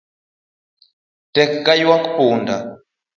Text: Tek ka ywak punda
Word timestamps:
Tek 1.33 1.51
ka 1.65 1.73
ywak 1.81 2.03
punda 2.15 2.55